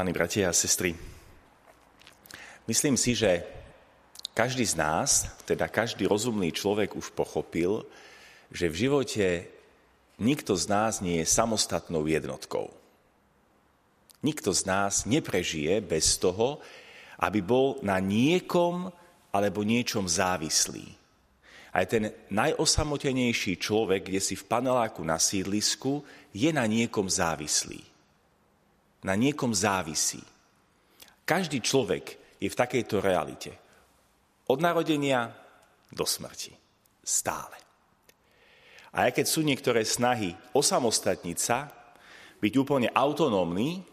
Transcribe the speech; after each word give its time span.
Milovaní 0.00 0.16
bratia 0.16 0.48
a 0.48 0.56
sestry, 0.56 0.96
myslím 2.64 2.96
si, 2.96 3.12
že 3.12 3.44
každý 4.32 4.64
z 4.64 4.80
nás, 4.80 5.28
teda 5.44 5.68
každý 5.68 6.08
rozumný 6.08 6.56
človek 6.56 6.96
už 6.96 7.12
pochopil, 7.12 7.84
že 8.48 8.72
v 8.72 8.88
živote 8.88 9.44
nikto 10.16 10.56
z 10.56 10.64
nás 10.72 11.04
nie 11.04 11.20
je 11.20 11.28
samostatnou 11.28 12.08
jednotkou. 12.08 12.72
Nikto 14.24 14.56
z 14.56 14.64
nás 14.64 15.04
neprežije 15.04 15.84
bez 15.84 16.16
toho, 16.16 16.64
aby 17.20 17.44
bol 17.44 17.76
na 17.84 18.00
niekom 18.00 18.88
alebo 19.28 19.68
niečom 19.68 20.08
závislý. 20.08 20.96
Aj 21.76 21.84
ten 21.84 22.08
najosamotenejší 22.32 23.60
človek, 23.60 24.08
kde 24.08 24.20
si 24.24 24.32
v 24.32 24.48
paneláku 24.48 25.04
na 25.04 25.20
sídlisku, 25.20 26.00
je 26.32 26.48
na 26.56 26.64
niekom 26.64 27.04
závislý. 27.04 27.89
Na 29.04 29.16
niekom 29.16 29.56
závisí. 29.56 30.20
Každý 31.24 31.62
človek 31.64 32.36
je 32.40 32.48
v 32.48 32.58
takejto 32.58 33.00
realite. 33.00 33.52
Od 34.50 34.58
narodenia 34.60 35.30
do 35.88 36.04
smrti. 36.04 36.52
Stále. 37.00 37.56
A 38.90 39.06
aj 39.08 39.22
keď 39.22 39.26
sú 39.30 39.40
niektoré 39.46 39.86
snahy 39.86 40.34
osamostatniť 40.52 41.38
sa, 41.38 41.70
byť 42.42 42.52
úplne 42.58 42.88
autonómny, 42.90 43.86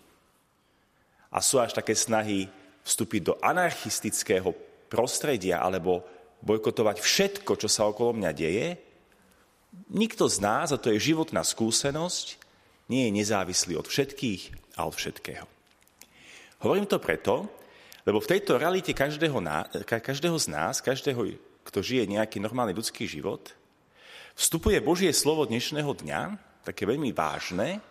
a 1.32 1.44
sú 1.44 1.60
až 1.60 1.76
také 1.76 1.94
snahy 1.94 2.48
vstúpiť 2.82 3.22
do 3.22 3.34
anarchistického 3.44 4.56
prostredia 4.88 5.60
alebo 5.60 6.02
bojkotovať 6.40 6.98
všetko, 7.04 7.52
čo 7.60 7.68
sa 7.68 7.90
okolo 7.90 8.16
mňa 8.16 8.32
deje, 8.32 8.68
nikto 9.92 10.32
z 10.32 10.38
nás, 10.40 10.72
a 10.72 10.80
to 10.80 10.90
je 10.96 11.12
životná 11.12 11.44
skúsenosť, 11.44 12.40
nie 12.88 13.06
je 13.10 13.12
nezávislý 13.20 13.76
od 13.76 13.84
všetkých 13.84 14.67
a 14.78 14.86
všetkého. 14.86 15.46
Hovorím 16.62 16.86
to 16.86 17.02
preto, 17.02 17.50
lebo 18.08 18.24
v 18.24 18.30
tejto 18.38 18.56
realite 18.56 18.94
každého, 18.96 19.42
každého 19.84 20.38
z 20.40 20.48
nás, 20.48 20.80
každého, 20.80 21.36
kto 21.68 21.80
žije 21.84 22.08
nejaký 22.08 22.40
normálny 22.40 22.72
ľudský 22.72 23.04
život, 23.10 23.52
vstupuje 24.38 24.80
Božie 24.80 25.12
slovo 25.12 25.44
dnešného 25.44 25.92
dňa, 25.92 26.22
také 26.64 26.88
veľmi 26.88 27.12
vážne, 27.12 27.84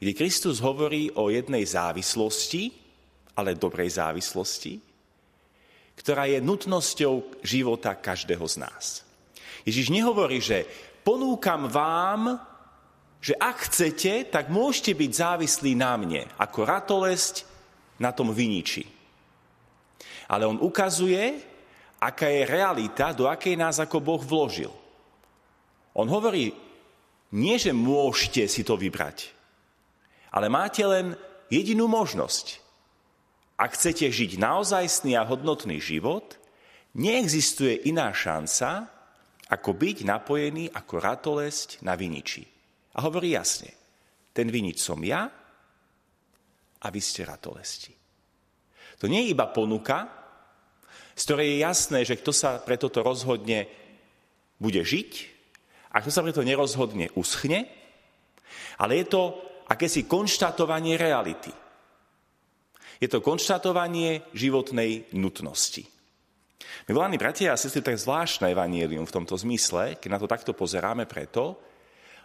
kde 0.00 0.18
Kristus 0.18 0.58
hovorí 0.58 1.12
o 1.14 1.30
jednej 1.30 1.62
závislosti, 1.62 2.74
ale 3.38 3.54
dobrej 3.54 4.02
závislosti, 4.02 4.82
ktorá 5.94 6.26
je 6.26 6.42
nutnosťou 6.42 7.44
života 7.44 7.94
každého 7.94 8.42
z 8.48 8.56
nás. 8.66 9.06
Ježiš 9.62 9.94
nehovorí, 9.94 10.42
že 10.42 10.66
ponúkam 11.06 11.70
vám, 11.70 12.40
že 13.22 13.38
ak 13.38 13.70
chcete, 13.70 14.34
tak 14.34 14.50
môžete 14.50 14.98
byť 14.98 15.10
závislí 15.14 15.78
na 15.78 15.94
mne, 15.94 16.26
ako 16.42 16.66
ratolesť 16.66 17.46
na 18.02 18.10
tom 18.10 18.34
viniči 18.34 19.02
ale 20.32 20.48
on 20.48 20.56
ukazuje, 20.64 21.44
aká 22.00 22.32
je 22.32 22.48
realita, 22.48 23.12
do 23.12 23.28
akej 23.28 23.52
nás 23.52 23.76
ako 23.76 24.00
Boh 24.00 24.22
vložil. 24.24 24.72
On 25.92 26.08
hovorí, 26.08 26.56
nie, 27.36 27.56
že 27.60 27.76
môžete 27.76 28.48
si 28.48 28.64
to 28.64 28.80
vybrať, 28.80 29.28
ale 30.32 30.48
máte 30.48 30.80
len 30.88 31.12
jedinú 31.52 31.84
možnosť. 31.84 32.64
Ak 33.60 33.76
chcete 33.76 34.08
žiť 34.08 34.40
naozajstný 34.40 35.20
a 35.20 35.28
hodnotný 35.28 35.76
život, 35.76 36.40
neexistuje 36.96 37.84
iná 37.92 38.08
šanca, 38.16 38.88
ako 39.52 39.70
byť 39.76 40.08
napojený 40.08 40.72
ako 40.72 40.94
ratolesť 40.96 41.84
na 41.84 41.92
viniči. 41.92 42.48
A 42.92 42.98
hovorí 43.04 43.32
jasne, 43.32 43.72
ten 44.36 44.48
vinič 44.52 44.80
som 44.80 45.00
ja 45.00 45.28
a 46.82 46.86
vy 46.90 47.00
ste 47.00 47.24
ratolesti. 47.24 47.92
To 49.00 49.08
nie 49.08 49.26
je 49.26 49.32
iba 49.32 49.48
ponuka, 49.48 50.08
z 51.12 51.22
ktorej 51.28 51.46
je 51.52 51.64
jasné, 51.64 51.98
že 52.04 52.18
kto 52.20 52.32
sa 52.32 52.60
pre 52.60 52.76
toto 52.80 53.04
rozhodne, 53.04 53.68
bude 54.62 54.80
žiť 54.80 55.10
a 55.90 55.98
kto 55.98 56.10
sa 56.14 56.22
pre 56.22 56.30
to 56.30 56.46
nerozhodne, 56.46 57.10
uschne. 57.18 57.66
Ale 58.78 59.02
je 59.02 59.06
to 59.10 59.22
akési 59.68 60.06
konštatovanie 60.06 60.94
reality. 60.94 61.50
Je 63.02 63.10
to 63.10 63.18
konštatovanie 63.18 64.22
životnej 64.30 65.10
nutnosti. 65.18 65.82
Milovaní 66.86 67.18
bratia 67.18 67.54
a 67.54 67.58
sestry, 67.58 67.82
tak 67.82 67.98
zvláštne 67.98 68.54
evanielium 68.54 69.02
v 69.02 69.14
tomto 69.14 69.34
zmysle, 69.34 69.98
keď 69.98 70.08
na 70.10 70.18
to 70.22 70.30
takto 70.30 70.54
pozeráme 70.54 71.10
preto, 71.10 71.58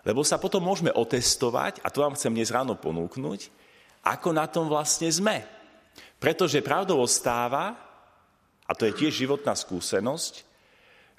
lebo 0.08 0.24
sa 0.24 0.40
potom 0.40 0.64
môžeme 0.64 0.96
otestovať, 0.96 1.84
a 1.84 1.92
to 1.92 2.00
vám 2.00 2.16
chcem 2.16 2.32
dnes 2.32 2.48
ráno 2.48 2.80
ponúknuť, 2.80 3.52
ako 4.08 4.32
na 4.32 4.48
tom 4.48 4.72
vlastne 4.72 5.12
sme. 5.12 5.44
Pretože 6.16 6.64
pravdou 6.64 7.04
ostáva, 7.04 7.76
a 8.64 8.72
to 8.72 8.88
je 8.88 8.96
tiež 8.96 9.28
životná 9.28 9.52
skúsenosť, 9.52 10.48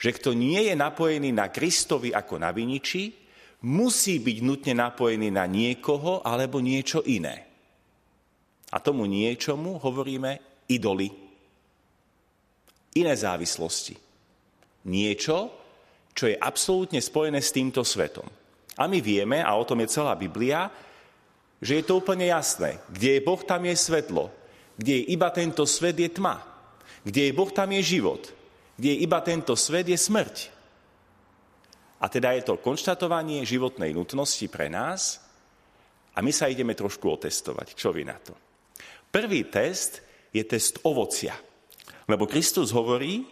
že 0.01 0.11
kto 0.17 0.33
nie 0.33 0.73
je 0.73 0.75
napojený 0.79 1.37
na 1.37 1.53
Kristovi 1.53 2.17
ako 2.17 2.41
na 2.41 2.49
viniči, 2.49 3.13
musí 3.69 4.25
byť 4.25 4.39
nutne 4.41 4.73
napojený 4.81 5.37
na 5.37 5.45
niekoho 5.45 6.25
alebo 6.25 6.65
niečo 6.65 7.05
iné. 7.05 7.45
A 8.73 8.81
tomu 8.81 9.05
niečomu 9.05 9.77
hovoríme 9.85 10.65
idoly. 10.65 11.13
Iné 12.97 13.13
závislosti. 13.13 14.01
Niečo, 14.89 15.37
čo 16.17 16.25
je 16.25 16.41
absolútne 16.41 17.05
spojené 17.05 17.45
s 17.45 17.53
týmto 17.53 17.85
svetom. 17.85 18.38
A 18.79 18.87
my 18.87 19.03
vieme, 19.03 19.43
a 19.43 19.51
o 19.59 19.67
tom 19.67 19.83
je 19.83 19.91
celá 19.91 20.15
Biblia, 20.15 20.71
že 21.59 21.83
je 21.83 21.85
to 21.85 21.99
úplne 21.99 22.31
jasné. 22.31 22.79
Kde 22.87 23.19
je 23.19 23.25
Boh, 23.27 23.43
tam 23.43 23.67
je 23.67 23.75
svetlo. 23.75 24.31
Kde 24.79 25.03
je 25.03 25.05
iba 25.11 25.29
tento 25.35 25.67
svet, 25.67 25.99
je 25.99 26.07
tma. 26.07 26.39
Kde 27.03 27.29
je 27.29 27.33
Boh, 27.35 27.51
tam 27.51 27.75
je 27.75 27.83
život. 27.83 28.23
Kde 28.79 28.95
je 28.95 29.03
iba 29.03 29.19
tento 29.19 29.59
svet, 29.59 29.91
je 29.91 29.99
smrť. 29.99 30.55
A 31.99 32.07
teda 32.07 32.31
je 32.39 32.47
to 32.47 32.63
konštatovanie 32.63 33.43
životnej 33.43 33.91
nutnosti 33.91 34.47
pre 34.47 34.71
nás 34.71 35.19
a 36.15 36.23
my 36.23 36.31
sa 36.31 36.47
ideme 36.47 36.79
trošku 36.79 37.11
otestovať. 37.11 37.75
Čo 37.75 37.91
vy 37.91 38.07
na 38.07 38.15
to? 38.23 38.39
Prvý 39.11 39.51
test 39.51 39.99
je 40.31 40.47
test 40.47 40.79
ovocia. 40.87 41.35
Lebo 42.07 42.31
Kristus 42.31 42.71
hovorí, 42.71 43.27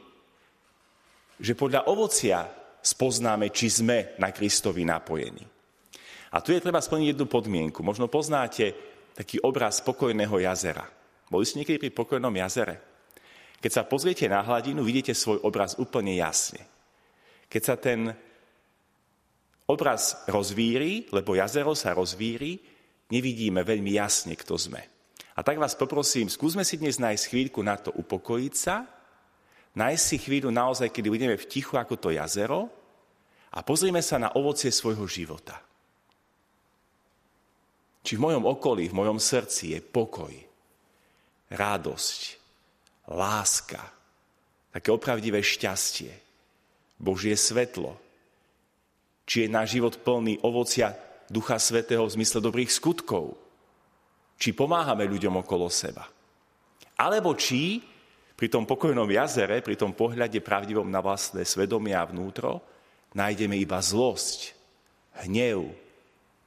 že 1.38 1.54
podľa 1.54 1.86
ovocia 1.86 2.42
spoznáme, 2.86 3.50
či 3.50 3.66
sme 3.66 4.14
na 4.22 4.30
Kristovi 4.30 4.86
napojení. 4.86 5.42
A 6.30 6.38
tu 6.38 6.54
je 6.54 6.62
treba 6.62 6.78
splniť 6.78 7.18
jednu 7.18 7.26
podmienku. 7.26 7.82
Možno 7.82 8.06
poznáte 8.06 8.70
taký 9.18 9.42
obraz 9.42 9.82
spokojného 9.82 10.38
jazera. 10.46 10.86
Boli 11.26 11.42
ste 11.42 11.66
niekedy 11.66 11.82
pri 11.82 11.90
pokojnom 11.90 12.30
jazere? 12.38 12.78
Keď 13.58 13.70
sa 13.72 13.82
pozriete 13.88 14.30
na 14.30 14.44
hladinu, 14.46 14.86
vidíte 14.86 15.16
svoj 15.16 15.42
obraz 15.42 15.74
úplne 15.80 16.14
jasne. 16.14 16.62
Keď 17.50 17.62
sa 17.62 17.74
ten 17.74 18.14
obraz 19.66 20.22
rozvíri, 20.30 21.10
lebo 21.10 21.34
jazero 21.34 21.74
sa 21.74 21.90
rozvíri, 21.96 22.62
nevidíme 23.10 23.66
veľmi 23.66 23.98
jasne, 23.98 24.38
kto 24.38 24.54
sme. 24.54 24.82
A 25.36 25.42
tak 25.42 25.58
vás 25.58 25.74
poprosím, 25.74 26.30
skúsme 26.30 26.62
si 26.62 26.78
dnes 26.78 27.02
nájsť 27.02 27.24
chvíľku 27.28 27.60
na 27.64 27.74
to 27.74 27.90
upokojiť 27.96 28.54
sa, 28.54 28.86
nájsť 29.76 30.04
si 30.04 30.16
chvíľu 30.16 30.48
naozaj, 30.48 30.88
kedy 30.88 31.08
budeme 31.12 31.36
v 31.36 31.48
tichu 31.48 31.76
ako 31.76 32.00
to 32.00 32.08
jazero 32.16 32.72
a 33.52 33.60
pozrime 33.60 34.00
sa 34.00 34.16
na 34.16 34.32
ovocie 34.32 34.72
svojho 34.72 35.04
života. 35.04 35.60
Či 38.00 38.16
v 38.16 38.24
mojom 38.24 38.44
okolí, 38.48 38.88
v 38.88 38.98
mojom 38.98 39.20
srdci 39.20 39.76
je 39.76 39.80
pokoj, 39.84 40.32
radosť, 41.52 42.20
láska, 43.12 43.82
také 44.72 44.88
opravdivé 44.90 45.44
šťastie, 45.44 46.12
Božie 46.96 47.36
svetlo, 47.36 47.98
či 49.26 49.44
je 49.44 49.48
náš 49.52 49.76
život 49.76 50.00
plný 50.00 50.40
ovocia 50.46 50.94
Ducha 51.26 51.58
Svetého 51.58 52.06
v 52.06 52.14
zmysle 52.16 52.38
dobrých 52.38 52.70
skutkov, 52.70 53.34
či 54.38 54.54
pomáhame 54.54 55.04
ľuďom 55.04 55.42
okolo 55.42 55.66
seba. 55.66 56.06
Alebo 56.96 57.34
či 57.34 57.82
pri 58.36 58.52
tom 58.52 58.68
pokojnom 58.68 59.08
jazere, 59.08 59.64
pri 59.64 59.80
tom 59.80 59.96
pohľade 59.96 60.44
pravdivom 60.44 60.86
na 60.86 61.00
vlastné 61.00 61.42
svedomie 61.48 61.96
a 61.96 62.04
vnútro, 62.04 62.60
nájdeme 63.16 63.56
iba 63.56 63.80
zlosť, 63.80 64.52
hnev, 65.24 65.72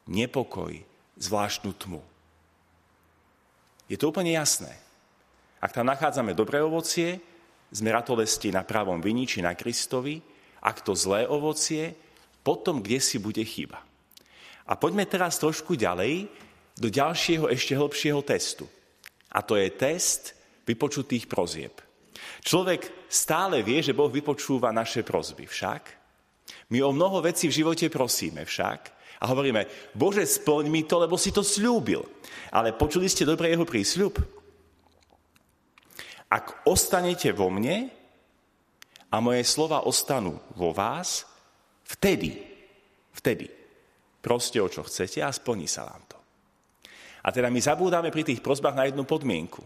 nepokoj, 0.06 0.77
zvláštnu 1.18 1.74
tmu. 1.74 2.01
Je 3.89 3.97
to 3.97 4.13
úplne 4.13 4.38
jasné. 4.38 4.69
Ak 5.57 5.74
tam 5.74 5.89
nachádzame 5.89 6.38
dobré 6.38 6.62
ovocie, 6.62 7.18
sme 7.74 7.89
ratolesti 7.89 8.53
na 8.53 8.62
pravom 8.62 9.01
vini 9.01 9.25
či 9.25 9.42
na 9.42 9.57
Kristovi, 9.57 10.21
ak 10.62 10.85
to 10.85 10.94
zlé 10.94 11.25
ovocie, 11.25 11.94
potom 12.45 12.85
kde 12.85 13.01
si 13.01 13.18
bude 13.18 13.42
chyba. 13.42 13.81
A 14.69 14.77
poďme 14.77 15.09
teraz 15.09 15.42
trošku 15.42 15.74
ďalej 15.74 16.30
do 16.77 16.88
ďalšieho 16.88 17.50
ešte 17.50 17.74
hĺbšieho 17.74 18.21
testu. 18.21 18.69
A 19.33 19.42
to 19.42 19.57
je 19.57 19.68
test 19.74 20.38
vypočutých 20.69 21.25
prozieb. 21.25 21.81
Človek 22.45 23.10
stále 23.10 23.66
vie, 23.66 23.81
že 23.81 23.98
Boh 23.98 24.13
vypočúva 24.13 24.69
naše 24.69 25.01
prozby 25.01 25.50
však. 25.50 25.83
My 26.69 26.86
o 26.86 26.94
mnoho 26.94 27.25
vecí 27.25 27.50
v 27.50 27.66
živote 27.66 27.89
prosíme 27.89 28.45
však 28.45 29.00
A 29.19 29.27
hovoríme, 29.27 29.92
Bože, 29.92 30.24
splň 30.24 30.66
mi 30.71 30.88
to, 30.88 30.95
lebo 31.04 31.19
si 31.19 31.36
to 31.36 31.44
slúbil. 31.44 32.07
Ale 32.56 32.71
počuli 32.71 33.12
ste 33.12 33.27
dobre 33.27 33.51
jeho 33.51 33.68
prísľub? 33.68 34.16
Ak 36.31 36.63
ostanete 36.63 37.36
vo 37.36 37.51
mne 37.51 37.92
a 39.12 39.18
moje 39.19 39.44
slova 39.44 39.83
ostanú 39.83 40.39
vo 40.56 40.71
vás, 40.71 41.27
vtedy, 41.83 42.38
vtedy 43.12 43.51
proste 44.24 44.62
o 44.63 44.71
čo 44.71 44.88
chcete 44.88 45.19
a 45.19 45.33
splní 45.33 45.68
sa 45.68 45.83
vám 45.83 46.04
to. 46.07 46.18
A 47.25 47.36
teda 47.36 47.51
my 47.51 47.60
zabúdame 47.60 48.13
pri 48.13 48.24
tých 48.24 48.39
prozbách 48.39 48.77
na 48.77 48.88
jednu 48.88 49.04
podmienku. 49.04 49.60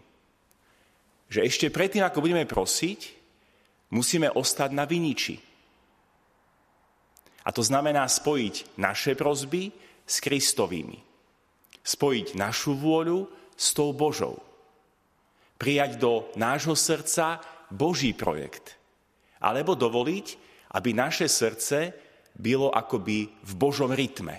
Že 1.33 1.49
ešte 1.49 1.73
predtým, 1.73 2.05
ako 2.05 2.21
budeme 2.21 2.45
prosiť, 2.45 2.99
musíme 3.89 4.29
ostať 4.29 4.69
na 4.69 4.85
viniči. 4.85 5.33
A 7.41 7.49
to 7.49 7.65
znamená 7.65 8.05
spojiť 8.05 8.77
naše 8.77 9.17
prozby 9.17 9.73
s 10.05 10.21
Kristovými. 10.21 11.01
Spojiť 11.81 12.37
našu 12.37 12.77
vôľu 12.77 13.25
s 13.57 13.73
tou 13.73 13.97
Božou. 13.97 14.37
Prijať 15.57 15.97
do 15.97 16.29
nášho 16.37 16.77
srdca 16.77 17.41
Boží 17.73 18.13
projekt. 18.13 18.77
Alebo 19.41 19.73
dovoliť, 19.73 20.27
aby 20.77 20.89
naše 20.93 21.25
srdce 21.25 21.97
bylo 22.37 22.69
akoby 22.69 23.25
v 23.25 23.53
Božom 23.57 23.89
rytme. 23.89 24.37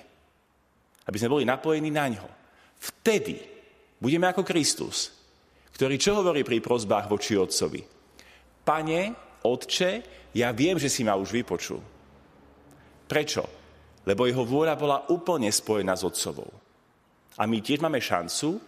Aby 1.10 1.16
sme 1.18 1.32
boli 1.34 1.44
napojení 1.44 1.90
na 1.90 2.06
ňo. 2.06 2.26
Vtedy 2.78 3.42
budeme 3.98 4.30
ako 4.30 4.46
Kristus, 4.46 5.23
ktorý 5.74 5.94
čo 5.98 6.14
hovorí 6.14 6.46
pri 6.46 6.62
prozbách 6.62 7.10
voči 7.10 7.34
Otcovi? 7.34 7.82
Pane, 8.64 9.00
Otče, 9.42 9.90
ja 10.38 10.54
viem, 10.54 10.78
že 10.78 10.88
si 10.88 11.02
ma 11.02 11.18
už 11.18 11.34
vypočul. 11.34 11.82
Prečo? 13.04 13.44
Lebo 14.06 14.24
jeho 14.24 14.46
vôľa 14.46 14.74
bola 14.78 14.98
úplne 15.10 15.50
spojená 15.50 15.98
s 15.98 16.06
Otcovou. 16.06 16.48
A 17.34 17.42
my 17.44 17.58
tiež 17.58 17.82
máme 17.82 17.98
šancu, 17.98 18.62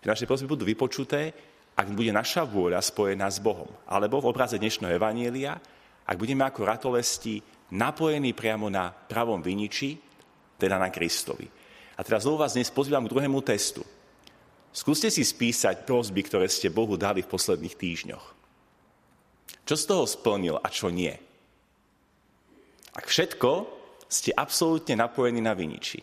že 0.00 0.06
naše 0.06 0.28
prosby 0.28 0.52
budú 0.52 0.68
vypočuté, 0.68 1.32
ak 1.74 1.96
bude 1.96 2.12
naša 2.12 2.44
vôľa 2.44 2.84
spojená 2.84 3.26
s 3.32 3.40
Bohom. 3.40 3.68
Alebo 3.88 4.20
v 4.20 4.28
obraze 4.28 4.60
dnešného 4.60 5.00
Evanielia, 5.00 5.56
ak 6.04 6.16
budeme 6.20 6.44
ako 6.44 6.68
ratolesti 6.68 7.40
napojení 7.72 8.36
priamo 8.36 8.68
na 8.68 8.92
pravom 8.92 9.40
viniči, 9.40 9.96
teda 10.60 10.76
na 10.76 10.92
Kristovi. 10.92 11.48
A 11.96 12.00
teraz 12.04 12.28
znovu 12.28 12.44
vás 12.44 12.52
dnes 12.52 12.68
pozývam 12.68 13.08
k 13.08 13.12
druhému 13.16 13.40
testu. 13.40 13.80
Skúste 14.70 15.10
si 15.10 15.26
spísať 15.26 15.82
prosby, 15.82 16.22
ktoré 16.22 16.46
ste 16.46 16.70
Bohu 16.70 16.94
dali 16.94 17.26
v 17.26 17.30
posledných 17.30 17.74
týždňoch. 17.74 18.26
Čo 19.66 19.74
z 19.74 19.84
toho 19.86 20.04
splnil 20.06 20.56
a 20.58 20.68
čo 20.70 20.90
nie? 20.90 21.14
Ak 22.94 23.06
všetko, 23.06 23.66
ste 24.10 24.34
absolútne 24.34 24.98
napojení 24.98 25.38
na 25.38 25.54
viniči. 25.54 26.02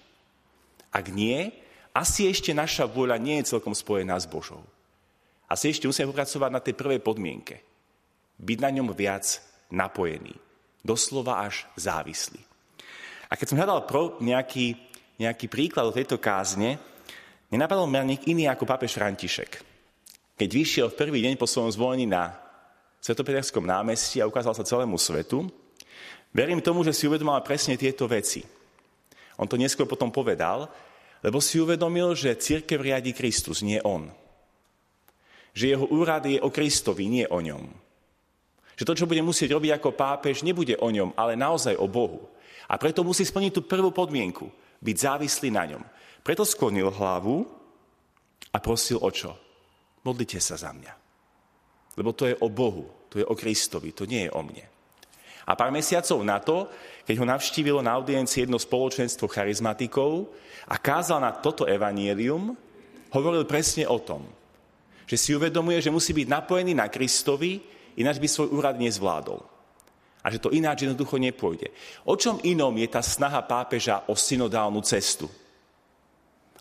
Ak 0.96 1.12
nie, 1.12 1.52
asi 1.92 2.31
ešte 2.31 2.56
naša 2.56 2.88
vôľa 2.88 3.19
nie 3.19 3.44
je 3.44 3.52
celkom 3.52 3.75
spojená 3.75 4.16
s 4.16 4.28
Božou. 4.28 4.64
Asi 5.48 5.72
ešte 5.72 5.88
musíme 5.88 6.12
popracovať 6.12 6.52
na 6.52 6.63
tej 6.63 6.75
prvej 6.75 7.00
podmienke. 7.04 7.63
Byť 8.40 8.58
na 8.63 8.70
ňom 8.72 8.96
viac 8.96 9.40
napojený. 9.72 10.36
Doslova 10.84 11.44
až 11.44 11.68
závislý. 11.75 12.40
A 13.28 13.36
keď 13.36 13.48
som 13.52 13.60
hľadal 13.60 13.84
pro 13.84 14.16
nejaký, 14.24 14.80
nejaký 15.20 15.52
príklad 15.52 15.92
do 15.92 15.98
tejto 15.98 16.16
kázne, 16.16 16.80
nenapadol 17.54 17.88
mňa 17.90 18.04
nik 18.04 18.22
iný 18.28 18.48
ako 18.52 18.68
pápež 18.68 18.96
František. 18.96 19.64
Keď 20.38 20.50
vyšiel 20.50 20.88
v 20.94 21.00
prvý 21.00 21.20
deň 21.26 21.36
po 21.40 21.50
svojom 21.50 21.74
zvolení 21.74 22.06
na 22.06 22.36
Svetopeterskom 23.02 23.66
námestí 23.66 24.22
a 24.22 24.30
ukázal 24.30 24.54
sa 24.54 24.68
celému 24.68 25.00
svetu, 25.00 25.50
Verím 26.38 26.62
tomu, 26.62 26.84
že 26.84 26.94
si 26.94 27.08
uvedomal 27.08 27.42
presne 27.42 27.80
tieto 27.80 28.06
veci. 28.06 28.44
On 29.42 29.50
to 29.50 29.58
neskôr 29.58 29.90
potom 29.90 30.14
povedal, 30.14 30.70
lebo 31.26 31.42
si 31.42 31.58
uvedomil, 31.58 32.14
že 32.14 32.38
církev 32.38 32.78
riadi 32.78 33.10
Kristus, 33.10 33.66
nie 33.66 33.82
on. 33.82 34.14
Že 35.58 35.66
jeho 35.74 35.86
úrad 35.90 36.30
je 36.30 36.38
o 36.38 36.54
Kristovi, 36.54 37.10
nie 37.10 37.26
o 37.26 37.42
ňom. 37.42 37.66
Že 38.78 38.86
to, 38.86 38.94
čo 38.94 39.10
bude 39.10 39.26
musieť 39.26 39.58
robiť 39.58 39.82
ako 39.82 39.98
pápež, 39.98 40.46
nebude 40.46 40.78
o 40.78 40.90
ňom, 40.94 41.18
ale 41.18 41.34
naozaj 41.34 41.74
o 41.74 41.90
Bohu. 41.90 42.30
A 42.70 42.78
preto 42.78 43.02
musí 43.02 43.26
splniť 43.26 43.58
tú 43.58 43.62
prvú 43.66 43.90
podmienku, 43.90 44.46
byť 44.81 44.95
závislý 44.97 45.50
na 45.53 45.63
ňom. 45.65 45.83
Preto 46.21 46.44
sklonil 46.44 46.91
hlavu 46.91 47.47
a 48.51 48.57
prosil 48.59 49.00
o 49.01 49.09
čo? 49.12 49.33
Modlite 50.03 50.39
sa 50.39 50.56
za 50.56 50.71
mňa. 50.71 50.94
Lebo 51.97 52.13
to 52.13 52.29
je 52.29 52.35
o 52.38 52.47
Bohu, 52.47 53.09
to 53.09 53.18
je 53.19 53.25
o 53.25 53.33
Kristovi, 53.33 53.91
to 53.91 54.06
nie 54.06 54.29
je 54.29 54.31
o 54.31 54.41
mne. 54.45 54.65
A 55.47 55.56
pár 55.56 55.71
mesiacov 55.71 56.19
na 56.27 56.44
to, 56.44 56.68
keď 57.07 57.15
ho 57.24 57.25
navštívilo 57.25 57.79
na 57.79 57.95
audiencii 57.95 58.44
jedno 58.44 58.59
spoločenstvo 58.59 59.31
charizmatikov 59.31 60.27
a 60.68 60.75
kázal 60.75 61.24
na 61.24 61.31
toto 61.31 61.63
evanielium, 61.63 62.51
hovoril 63.15 63.47
presne 63.47 63.88
o 63.88 63.95
tom, 64.03 64.27
že 65.07 65.15
si 65.15 65.31
uvedomuje, 65.31 65.79
že 65.79 65.88
musí 65.88 66.12
byť 66.12 66.27
napojený 66.27 66.75
na 66.75 66.91
Kristovi, 66.91 67.63
ináč 67.95 68.19
by 68.19 68.27
svoj 68.27 68.51
úrad 68.51 68.75
nezvládol. 68.75 69.56
A 70.27 70.31
že 70.31 70.44
to 70.44 70.51
ináč 70.51 70.83
jednoducho 70.83 71.15
nepôjde. 71.15 71.71
O 72.03 72.19
čom 72.19 72.44
inom 72.44 72.75
je 72.75 72.91
tá 72.91 73.00
snaha 73.00 73.39
pápeža 73.47 74.12
o 74.12 74.13
synodálnu 74.19 74.83
cestu? 74.83 75.31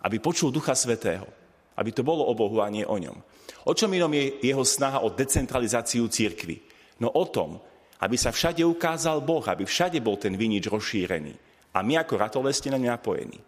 Aby 0.06 0.22
počul 0.22 0.54
Ducha 0.54 0.78
Svetého. 0.78 1.26
Aby 1.74 1.90
to 1.90 2.06
bolo 2.06 2.22
o 2.30 2.38
Bohu 2.38 2.62
a 2.62 2.70
nie 2.70 2.86
o 2.86 2.94
ňom. 2.94 3.18
O 3.66 3.74
čom 3.74 3.90
inom 3.90 4.14
je 4.14 4.38
jeho 4.38 4.62
snaha 4.62 5.02
o 5.02 5.10
decentralizáciu 5.10 6.06
církvy? 6.06 6.62
No 7.02 7.10
o 7.10 7.26
tom, 7.26 7.58
aby 8.06 8.14
sa 8.14 8.30
všade 8.30 8.62
ukázal 8.62 9.26
Boh, 9.26 9.42
aby 9.42 9.66
všade 9.66 9.98
bol 9.98 10.14
ten 10.14 10.38
vinič 10.38 10.70
rozšírený. 10.70 11.34
A 11.74 11.82
my 11.82 12.06
ako 12.06 12.22
ratolesti 12.22 12.70
na 12.70 12.78
ňu 12.78 12.86
napojení. 12.86 13.40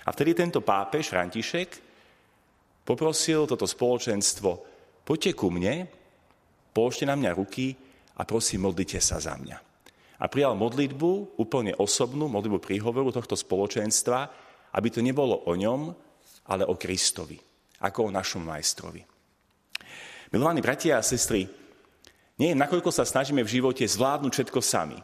A 0.00 0.08
vtedy 0.08 0.32
tento 0.32 0.64
pápež 0.64 1.12
František 1.12 1.68
poprosil 2.88 3.44
toto 3.44 3.68
spoločenstvo, 3.68 4.50
poďte 5.04 5.36
ku 5.36 5.52
mne, 5.52 5.84
položte 6.72 7.04
na 7.04 7.12
mňa 7.12 7.30
ruky 7.36 7.89
a 8.20 8.22
prosím, 8.28 8.68
modlite 8.68 9.00
sa 9.00 9.16
za 9.16 9.32
mňa. 9.40 9.56
A 10.20 10.28
prijal 10.28 10.52
modlitbu, 10.52 11.40
úplne 11.40 11.72
osobnú 11.80 12.28
modlitbu 12.28 12.60
príhovoru 12.60 13.08
tohto 13.08 13.32
spoločenstva, 13.32 14.28
aby 14.76 14.88
to 14.92 15.00
nebolo 15.00 15.48
o 15.48 15.56
ňom, 15.56 15.88
ale 16.52 16.68
o 16.68 16.76
Kristovi, 16.76 17.40
ako 17.80 18.12
o 18.12 18.14
našom 18.14 18.44
majstrovi. 18.44 19.00
Milovaní 20.28 20.60
bratia 20.60 21.00
a 21.00 21.02
sestry, 21.02 21.48
nie 22.36 22.52
nakoľko 22.52 22.92
sa 22.92 23.08
snažíme 23.08 23.40
v 23.40 23.52
živote 23.60 23.84
zvládnuť 23.88 24.32
všetko 24.32 24.60
sami. 24.60 25.00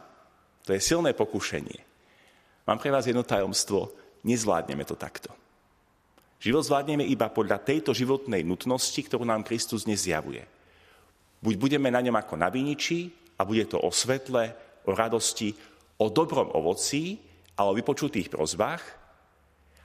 To 0.69 0.77
je 0.77 0.81
silné 0.81 1.17
pokušenie. 1.17 1.79
Mám 2.69 2.77
pre 2.77 2.93
vás 2.93 3.05
jedno 3.09 3.25
tajomstvo. 3.25 3.93
Nezvládneme 4.25 4.83
to 4.85 4.97
takto. 4.97 5.29
Život 6.37 6.65
zvládneme 6.65 7.05
iba 7.05 7.29
podľa 7.29 7.61
tejto 7.61 7.93
životnej 7.93 8.45
nutnosti, 8.45 8.97
ktorú 8.97 9.25
nám 9.25 9.45
Kristus 9.45 9.89
nezjavuje. 9.89 10.56
Buď 11.47 11.55
budeme 11.55 11.87
na 11.87 12.03
ňom 12.03 12.11
ako 12.11 12.35
na 12.35 12.51
viniči 12.51 13.07
a 13.39 13.47
bude 13.47 13.63
to 13.71 13.79
o 13.79 13.87
svetle, 13.87 14.51
o 14.83 14.91
radosti, 14.91 15.55
o 15.95 16.11
dobrom 16.11 16.51
ovocí 16.51 17.15
a 17.55 17.63
o 17.63 17.71
vypočutých 17.71 18.27
prozbách, 18.27 18.83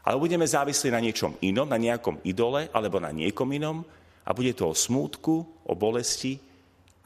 ale 0.02 0.18
budeme 0.18 0.42
závislí 0.42 0.90
na 0.90 0.98
niečom 0.98 1.38
inom, 1.38 1.70
na 1.70 1.78
nejakom 1.78 2.18
idole 2.26 2.66
alebo 2.74 2.98
na 2.98 3.14
niekom 3.14 3.46
inom 3.54 3.86
a 4.26 4.34
bude 4.34 4.50
to 4.58 4.74
o 4.74 4.74
smútku, 4.74 5.62
o 5.62 5.72
bolesti 5.78 6.34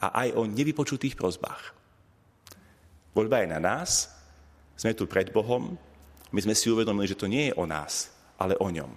a 0.01 0.25
aj 0.25 0.33
o 0.33 0.49
nevypočutých 0.49 1.13
prozbách. 1.13 1.77
Voľba 3.13 3.45
je 3.45 3.53
na 3.53 3.61
nás, 3.61 4.09
sme 4.73 4.97
tu 4.97 5.05
pred 5.05 5.29
Bohom, 5.29 5.77
my 6.33 6.39
sme 6.41 6.57
si 6.57 6.73
uvedomili, 6.73 7.05
že 7.05 7.21
to 7.21 7.29
nie 7.29 7.53
je 7.53 7.57
o 7.61 7.69
nás, 7.69 8.09
ale 8.41 8.57
o 8.57 8.73
ňom. 8.73 8.89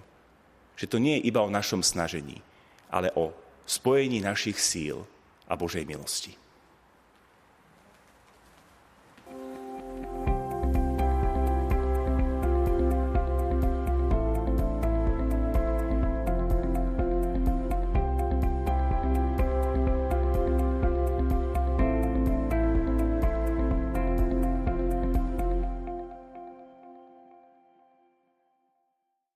Že 0.73 0.89
to 0.89 0.97
nie 0.97 1.21
je 1.21 1.29
iba 1.29 1.45
o 1.45 1.53
našom 1.53 1.85
snažení, 1.85 2.41
ale 2.89 3.13
o 3.13 3.29
spojení 3.69 4.25
našich 4.25 4.57
síl 4.57 5.05
a 5.51 5.59
Božej 5.59 5.83
milosti. 5.83 6.31